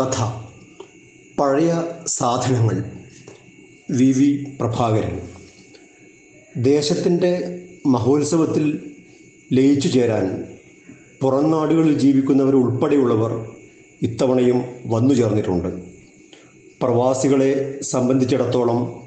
കഥ 0.00 0.24
പഴയ 1.40 1.82
സാധനങ്ങൾ 2.06 2.84
വി. 3.90 4.12
വി. 4.12 4.56
പ്രഭാകരൻ. 4.60 5.20
ദേശത്തിന്റെ 6.56 7.62
മഹോത്സവത്തിൽ 7.86 8.90
ലയിച്ചു 9.52 9.88
ചേരാൻ 9.88 10.44
പുറം 11.22 11.50
നാടുകളിൽ 11.50 11.98
ജീവിക്കുന്നവർ 11.98 12.56
ഉൾപ്പെടെയുള്ളവർ 12.56 13.50
ഇത്തവണയും 14.02 14.64
വന്നു 14.86 15.14
ചേർന്നിട്ടുണ്ട്. 15.14 15.82
പ്രവാസികളെ 16.82 17.78
സംബന്ധിച്ചിടത്തോളം 17.82 19.02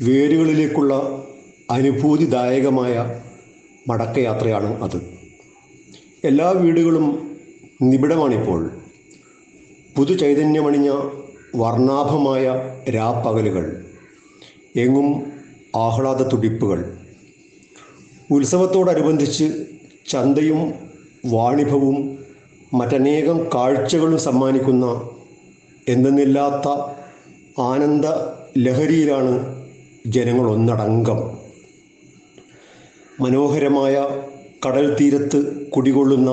വേരുകളിലേക്കുള്ള 0.00 1.24
അനുഭൂതിദായകമായ 1.70 3.20
മടക്കയാത്രയാണ് 3.88 4.82
അത്. 4.82 4.96
എല്ലാ 6.24 6.50
വീടുകളും 6.50 7.36
നിബിഡമാണിപ്പോൾ. 7.82 8.81
പുതുചൈതന്യമണിഞ്ഞ 9.96 10.90
വർണാഭമായ 11.56 12.44
രാപ്പകലുകൾ 12.90 13.82
എങ്ങും 14.76 15.22
ആഹ്ലാദ 15.76 16.22
തുടിപ്പുകൾ. 16.22 16.96
ഉത്സവത്തോടനുബന്ധിച്ച് 18.30 19.66
ചന്തയും 20.06 20.74
വാണിഭവും 21.26 22.18
മറ്റനേകം 22.72 23.46
കാഴ്ചകളും 23.54 24.18
സമ്മാനിക്കുന്ന 24.18 24.86
എന്തെന്നില്ലാത്ത 25.88 26.68
ആനന്ദ 27.60 28.06
ലഹരിയിലാണ് 28.58 29.32
ജനങ്ങൾ 30.06 30.50
ഒന്നടങ്കം 30.50 31.38
മനോഹരമായ 33.20 33.94
കടൽ 34.66 34.96
തീരത്ത് 35.00 35.70
കുടികൊള്ളുന്ന 35.70 36.30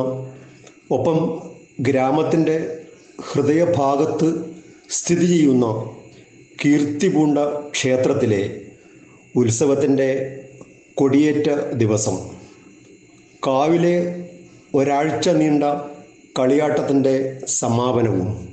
ഒപ്പം 0.91 1.41
ഗ്രാമത്തിന്റെ 1.79 2.78
ഹൃദയഭാഗത്ത് 3.21 4.53
സ്ഥിതി 4.89 5.25
ചെയ്യുന്ന 5.25 5.65
കീർത്തിപൂണ്ട 6.65 7.37
ക്ഷേത്രത്തിലെ 7.69 8.61
ഉത്സവത്തിന്റെ 9.35 10.39
കൊടിയേറ്റ 10.95 11.49
ദിവസം. 11.73 12.17
കാവിലെ 13.47 14.25
ഒരാഴ്ച 14.73 15.29
നീണ്ട 15.29 15.63
കളിയാട്ടത്തിന്റെ 16.39 17.41
സമാപനവും 17.45 18.49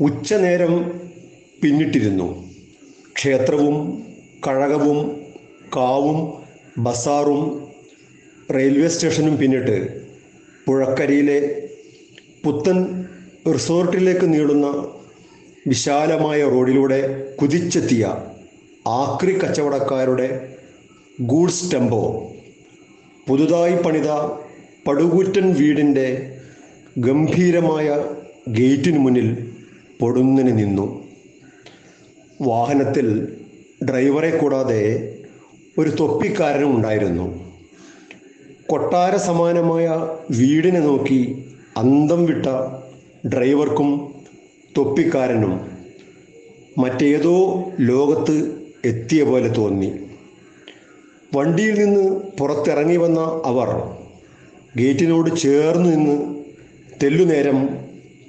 ഉച്ചനേരം 0.00 1.00
പിന്നിട്ടിരുന്നു. 1.62 2.50
ക്ഷേത്രവും 3.12 4.04
കഴകവും 4.46 5.20
കാവും 5.76 6.32
ബസാറും 6.78 7.68
റെയിൽവേ 8.54 8.88
സ്റ്റേഷനും 8.88 9.36
പിന്നിട്ട് 9.36 10.04
പുഴക്കരയിലെ 10.66 11.68
പുത്തൻ 12.44 13.05
റിസോർട്ടിലേക്ക് 13.52 14.32
നീളുന്ന 14.32 14.66
വിശാലമായ 15.66 16.48
റോഡിലൂടെ 16.48 17.26
കുതിച്ചെത്തിയ 17.34 18.04
ആക്രി 18.86 19.32
കച്ചവടക്കാരുടെ 19.38 20.56
ഗൂഡ്സ് 21.20 21.72
ടെമ്പോ 21.72 22.32
പുതുതായി 23.28 23.76
പണിത 23.76 24.10
പടുകൂറ്റൻ 24.88 25.54
വീടിന്റെ 25.54 26.36
ഗംഭീരമായ 26.98 28.04
ഗേറ്റിന് 28.48 28.98
മുന്നിൽ 28.98 29.52
പൊടുന്നിന് 30.00 30.58
നിന്നു. 30.58 31.04
വാഹനത്തിൽ 32.42 33.36
ഡ്രൈവറെ 33.90 34.30
കൂടാതെ 34.30 34.82
ഒരു 35.78 35.90
തൊപ്പിക്കാരനും 35.90 36.76
ഉണ്ടായിരുന്നു. 36.76 37.26
കൊട്ടാര 38.68 39.16
സമാനമായ 39.16 39.86
വീടിനെ 40.30 40.80
നോക്കി 40.80 41.44
അന്തം 41.76 42.26
വിട്ട 42.26 42.46
ഡ്രൈവർക്കും 43.28 43.88
തൊപ്പിക്കാരനും 44.76 45.54
മറ്റേതോ 46.78 47.36
ലോകത്ത് 47.80 48.34
എത്തിയ 48.84 49.22
പോലെ 49.22 49.48
തോന്നി. 49.48 49.88
വണ്ടിയിൽ 51.34 51.84
നിന്ന് 51.84 52.04
പുറത്തിറങ്ങി 52.38 52.96
വന്ന 52.96 53.20
അവർ 53.44 53.68
ഗേറ്റിനോട് 54.76 55.36
ചേർന്ന് 55.36 55.96
നിന്ന് 55.96 56.16
തെല്ലുനേരം 57.02 57.58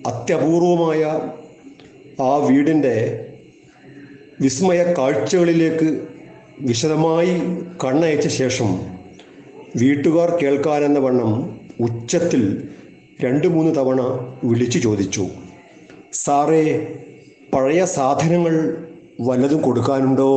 അത്യപൂർവമായ 0.08 1.02
ആ 2.22 2.38
വീടിന്റെ 2.48 2.96
വിസ്മയ 4.42 4.84
കാഴ്ചകളിലേക്ക് 4.98 5.90
വിശദമായി 6.60 7.34
കണ്ണയച്ച 7.84 8.28
ശേഷം 8.28 8.70
വീട്ടുകാർ 9.76 10.30
കേൾക്കാനെന്ന 10.42 11.00
വണ്ണം 11.00 11.32
ഉച്ചത്തിൽ 11.80 12.44
രണ്ട് 13.24 13.48
മൂന്ന് 13.48 13.76
തവണ 13.76 14.02
വിളിച്ചു 14.44 14.80
ചോദിച്ചു. 14.80 15.28
സാറേ 16.14 16.88
പഴയ 17.54 17.86
സാധനങ്ങൾ 17.86 18.86
വല്ലതും 19.22 19.62
കൊടുക്കാനുണ്ടോ? 19.62 20.32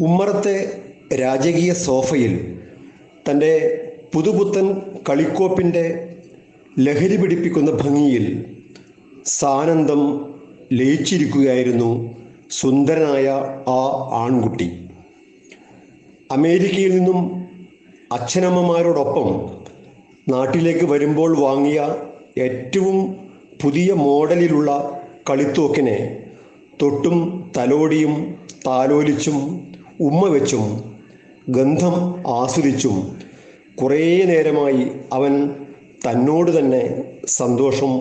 ഉമ്മറത്തെ 0.00 0.82
രാജകീയ 1.14 1.72
സോഫയിൽ 1.72 2.58
തന്റെ 3.30 3.52
പുതുപുത്തൻ 4.14 4.82
കളിക്കോപ്പിന്റെ 5.08 6.16
ലഹരി 6.78 7.16
പിടിപ്പിക്കുന്ന 7.16 7.70
ഭംഗിയിൽ 7.70 8.44
സാനന്ദം 9.26 10.34
ലയിച്ചിരിക്കുകയായിരുന്നു 10.72 12.14
സുന്ദരനായ 12.50 13.28
ആ 13.68 13.80
ആൺകുട്ടി. 14.12 14.90
അമേരിക്കയിൽ 16.32 16.96
നിന്നും 16.98 17.48
അച്ഛനമ്മമാരോടൊപ്പം 18.12 19.59
നാട്ടിലേക്ക് 20.30 20.86
വരുമ്പോൾ 20.86 21.30
വാങ്ങിയ 21.40 21.80
ഏറ്റവും 22.38 22.96
പുതിയ 23.62 23.92
മോഡലിലുള്ള 23.92 24.70
കളിത്തോക്കിനെ 25.30 25.98
തൊട്ടും 26.82 27.16
തലോടിയും 27.56 28.14
താലോലിച്ചും 28.66 29.38
ഉമ്മ 30.00 30.22
വെച്ചും 30.28 30.64
ഗന്ധം 31.48 31.96
ആസ്വദിച്ചും 32.28 32.96
കുറേ 33.74 34.24
നേരമായി 34.24 34.82
അവൻ 35.12 35.32
തന്നോട് 36.04 36.50
തന്നെ 36.58 36.82
സന്തോഷം 37.38 37.92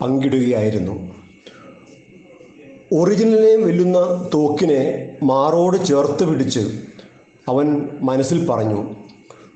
പങ്കിടുകയായിരുന്നു. 0.00 0.94
ഒറിജിനലിനെ 2.92 3.56
വെല്ലുന്ന 3.64 3.98
തോക്കിനെ 4.34 4.80
മാറോട് 5.22 5.76
ചേർത്ത് 5.84 6.24
പിടിച്ച് 6.24 6.62
അവൻ 7.48 7.66
മനസ്സിൽ 8.00 8.38
പറഞ്ഞു 8.46 8.80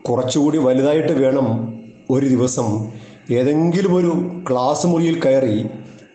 കുറച്ചുകൂടി 0.02 0.58
വലുതായിട്ട് 0.58 1.14
വേണം 1.22 1.48
ഒരു 2.10 2.26
ദിവസം 2.26 2.88
ഏതെങ്കിലും 3.32 3.94
ഒരു 3.94 4.42
ക്ലാസ് 4.50 4.86
മുറിയിൽ 4.86 5.20
കയറി 5.20 5.66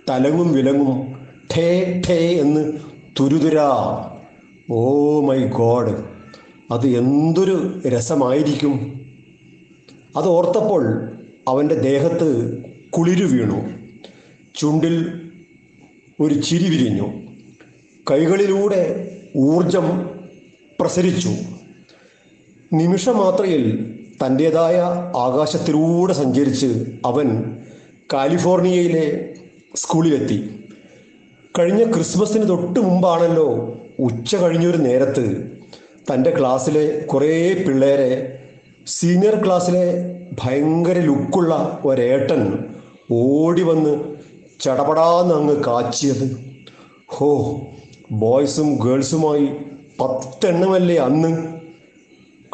തലങ്ങും 0.09 0.53
വിലങ്ങും 0.53 1.19
ഠേ 1.57 2.01
ഠേ 2.09 2.35
എന്ന് 2.41 2.73
തുരുതുരാ. 3.19 3.69
ഓ 4.71 5.21
മൈ 5.25 5.43
ഗോഡ് 5.43 6.03
അത് 6.71 6.87
എന്തൊരു 6.87 7.81
രസമായിരിക്കും. 7.87 9.01
അത് 10.17 10.27
ഓർത്തപ്പോൾ 10.27 11.11
അവന്റെ 11.47 11.75
ദേഹത്ത് 11.75 12.57
കുളിരു 12.89 13.25
വീണു. 13.25 13.69
ചുണ്ടിൽ 14.55 15.21
ഒരു 16.19 16.33
ചിരി 16.33 16.69
വിരിഞ്ഞു. 16.69 17.07
കൈകളിലൂടെ 18.11 19.11
ഊർജം 19.37 20.09
പ്രസരിച്ചു. 20.79 21.29
നിമിഷമാത്രയിൽ 22.73 23.95
തന്റേതായ 24.23 24.77
ആകാശത്തിലൂടെ 25.17 26.13
സഞ്ചരിച്ച് 26.13 26.69
അവൻ 27.05 27.27
കാലിഫോർണിയയിലെ 28.13 29.35
സ്കൂളിലെത്തി. 29.75 30.37
കഴിഞ്ഞ 31.57 31.83
ക്രിസ്മസിന് 31.93 32.49
തൊട്ട് 32.49 32.79
മുമ്പാണല്ലോ 32.79 33.77
ഉച്ച 33.99 34.35
കഴിഞ്ഞൊരു 34.35 34.77
നേരത്ത് 34.77 35.25
തന്റെ 36.11 36.31
ക്ലാസ്സിലെ 36.39 37.01
കുറേ 37.01 37.53
പിള്ളേരെ 37.53 38.11
സീനിയർ 38.87 39.45
ക്ലാസ്സിലെ 39.45 39.85
ഭയങ്കര 40.43 40.99
ലുക്കുള്ള 40.99 41.79
ഒരേട്ടൻ 41.85 42.41
ഓടി 43.11 43.61
വന്ന് 43.61 43.93
ചടപടാന്ന് 44.59 45.35
അങ്ങ് 45.35 45.63
കാച്ചിയത്. 45.63 46.25
ഹോ 47.07 47.61
ബോയ്സും 48.11 48.69
ഗേൾസുമായി 48.85 49.47
പത്തെണ്ണമല്ലേ 49.99 50.95
അന്ന്? 50.95 51.31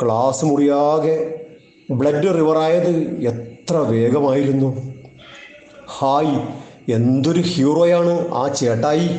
ക്ലാസ് 0.04 0.46
മുറിയാകെ 0.46 1.45
ബ്ലഡ് 1.92 2.24
റിവറായത് 2.24 2.90
എത്ര 3.28 3.78
വേഗമായിരുന്നു. 3.78 4.94
ഹായ് 5.88 6.42
എന്തൊരു 6.92 7.42
ഹീറോയാണ് 7.42 8.28
ആ 8.28 8.48
ചേട്ടായി. 8.48 9.10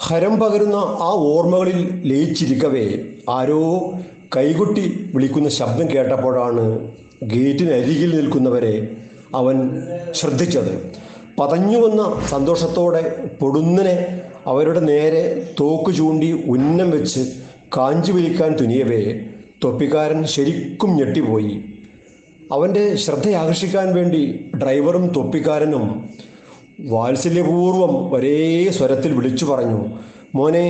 ഹരം 0.00 0.40
പകരുന്ന 0.40 0.74
ആ 0.74 1.12
ഓർമ്മകളിൽ 1.14 2.02
ലയിച്ചിരിക്കവേ. 2.04 2.98
ആരോ 3.30 3.92
കൈകൊട്ടി 4.36 5.10
വിളിക്കുന്ന 5.14 5.48
ശബ്ദം 5.48 5.90
കേട്ടപ്പോഴാണ് 5.90 6.92
ഗേറ്റിനരികിൽ 7.22 8.16
നിൽക്കുന്നവരെ 8.16 8.96
അവൻ 9.34 9.82
ശ്രദ്ധിച്ചത്. 10.10 10.92
പതഞ്ഞു 11.38 11.78
വന്ന 11.78 12.26
സന്തോഷത്തോടെ 12.26 13.30
പൊടുന്നനെ 13.40 14.20
അവരുടെ 14.46 14.80
നേരെ 14.80 15.52
തോക്ക് 15.60 15.96
ചൂണ്ടി 15.96 16.44
ഉന്നം 16.46 16.90
വെച്ച് 16.90 17.20
കാഞ്ചു 17.76 18.12
വിളിക്കാൻ 18.12 18.56
തുനിയവേ. 18.56 19.18
തൊപ്പിക്കാരൻ 19.64 20.24
ശരിക്കും 20.24 20.90
ഞെട്ടിപ്പോയി. 20.90 21.64
അവന്റെ 22.52 22.96
ശ്രദ്ധയാകർഷിക്കാൻ 22.96 23.94
വേണ്ടി 23.94 24.50
ഡ്രൈവറും 24.62 25.06
തൊപ്പിക്കാരനും 25.16 26.08
വാത്സല്യപൂർവം 26.80 28.14
ഒരേ 28.14 28.70
സ്വരത്തിൽ 28.70 29.12
വിളിച്ചു 29.12 29.44
പറഞ്ഞു 29.44 29.86
മോനെ 30.34 30.66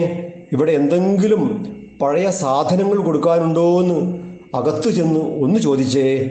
ഇവിടെ 0.52 0.72
എന്തെങ്കിലും 0.72 1.42
പഴയ 2.02 2.30
സാധനങ്ങൾ 2.30 2.96
കൊടുക്കാനുണ്ടോ 2.96 3.80
എന്ന് 3.80 3.98
അകത്തു 4.56 4.90
ചെന്ന് 4.90 5.20
ഒന്ന് 5.20 5.60
ചോദിച്ചേ. 5.60 6.30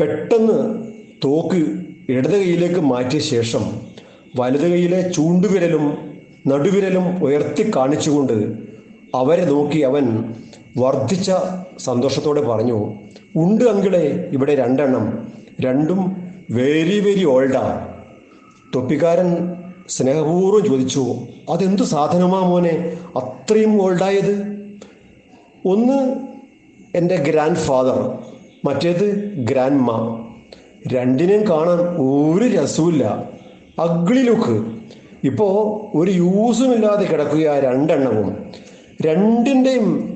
പെട്ടെന്ന് 0.00 0.58
തോക്ക് 1.24 1.62
ഇടത് 2.08 2.36
കൈയിലേക്ക് 2.36 2.80
മാറ്റിയ 2.80 3.20
ശേഷം 3.20 3.64
വലത് 4.36 4.70
കൈയിലെ 4.72 5.00
ചൂണ്ടുവിരലും 5.10 5.98
നടുവിരലും 6.46 7.24
ഉയർത്തി 7.24 7.70
കാണിച്ചുകൊണ്ട് 7.76 8.52
അവരെ 9.14 9.44
നോക്കി 9.44 9.78
അവൻ 9.78 10.34
വർദ്ധിച്ച 10.78 11.32
സന്തോഷത്തോടെ 11.78 12.40
പറഞ്ഞു 12.40 12.94
ഉണ്ട് 13.36 13.64
അങ്കിളെ 13.64 14.28
ഇവിടെ 14.32 14.54
രണ്ടെണ്ണം. 14.54 15.32
രണ്ടും 15.60 16.16
വെരി 16.50 17.00
വെരി 17.00 17.24
ഓൾഡാണ് 17.24 17.88
തൊപ്പിക്കാരൻ 18.74 19.54
സ്നേഹപൂർവം 19.88 20.64
ചോദിച്ചു 20.64 21.16
അതെന്തു 21.50 21.82
സാധനമാ 21.82 22.40
മോനെ? 22.40 22.96
അത്രയും 23.16 23.82
ഓൾഡായത് 23.82 24.60
ഒന്ന് 25.66 26.16
എന്റെ 26.94 27.16
ഗ്രാൻഡ് 27.16 27.56
ഫാദർ 27.56 28.18
മറ്റേത് 28.64 29.24
ഗ്രാൻഡ് 29.34 29.80
മാ 29.80 30.26
രണ്ടിനെയും 30.92 31.48
കാണാൻ 31.48 31.78
ഒരു 31.96 32.44
രസവുമില്ല. 32.44 33.28
അഗ്ളി 33.78 34.22
ലുക്ക് 34.22 34.66
ഇപ്പോൾ 35.24 35.96
ഒരു 35.96 36.10
യൂസുമില്ലാതെ 36.10 37.04
കിടക്കുക 37.04 37.50
രണ്ടെണ്ണവും. 37.50 38.36
രണ്ടിന്റെയും 39.02 40.09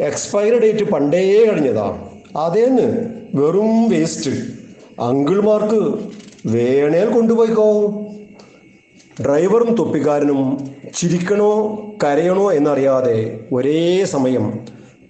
എക്സ്പയറി 0.00 0.58
ഡേറ്റ് 0.58 0.84
പണ്ടേ 0.90 1.44
കഴിഞ്ഞതാണ് 1.44 1.98
അതേന്ന് 2.36 2.86
വെറും 3.34 3.90
വേസ്റ്റ് 3.90 4.30
അങ്കിൾമാർക്ക് 5.00 5.80
വേണേൽ 6.46 7.08
കൊണ്ടുപോയിക്കോ. 7.08 7.68
ഡ്രൈവറും 9.22 9.74
തൊപ്പിക്കാരനും 9.74 10.40
ചിരിക്കണോ 10.98 11.50
കരയണോ 12.04 12.52
എന്നറിയാതെ 12.52 13.40
ഒരേ 13.52 14.04
സമയം 14.04 14.64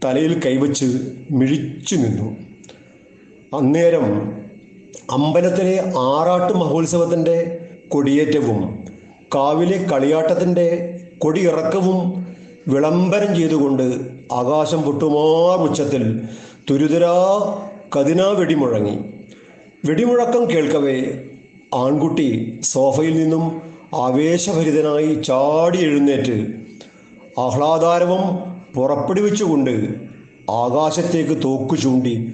തലയിൽ 0.05 0.41
കൈവച്ച് 0.47 0.87
മിഴിച്ചു 1.31 1.97
നിന്നു. 1.97 2.37
അന്നേരം 3.57 4.07
അമ്പലത്തിലെ 5.11 5.93
ആറാട്ട് 5.97 6.55
മഹോത്സവത്തിന്റെ 6.55 7.67
കൊടിയേറ്റവും 7.89 8.87
കാവിലെ 9.35 9.87
കളിയാട്ടത്തിന്റെ 9.93 10.67
കൊടിയിറക്കവും 11.19 11.99
വിളംബരം 12.71 13.37
ചെയ്തുകൊണ്ട് 13.37 13.83
ആകാശം 14.33 14.83
പൊട്ടുമാർ 14.83 15.69
ഉച്ചത്തിൽ 15.69 16.29
തുരുതുരാ 16.71 17.17
കതിനാ 17.97 18.27
വെടിമുഴങ്ങി. 18.27 18.97
വെടിമുഴക്കം 19.85 20.51
കേൾക്കവേ 20.51 21.23
ആൺകുട്ടി 21.75 22.61
സോഫയിൽ 22.63 23.15
നിന്നും 23.23 23.63
ആവേശഭരിതനായി 23.95 25.15
ചാടി 25.15 25.79
എഴുന്നേറ്റ് 25.79 26.37
ആഹ്ലാദാരവം 27.39 28.23
പുറപ്പെടുവിച്ചുകൊണ്ട് 28.75 29.75
ആകാശത്തേക്ക് 30.51 31.43
തോക്കു 31.45 31.77
ചൂണ്ടി 31.77 32.33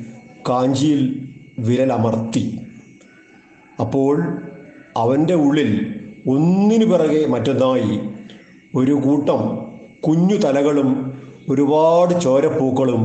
കാഞ്ചിയിൽ 0.48 1.30
വിരലമർത്തി. 1.58 2.60
അപ്പോൾ 3.80 4.40
അവന്റെ 4.96 5.34
ഉള്ളിൽ 5.34 5.70
ഒന്നിനു 6.28 6.84
പിറകെ 6.84 7.26
മറ്റൊന്നായി 7.26 8.00
ഒരു 8.74 8.92
കൂട്ടം 8.92 9.65
കുഞ്ഞു 10.06 10.36
തലകളും 10.36 10.90
ഒരുപാട് 11.48 12.20
ചോരപ്പൂക്കളും 12.20 13.02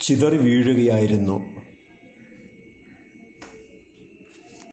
ചിതറി 0.00 0.36
വീഴുകയായിരുന്നു. 0.36 1.53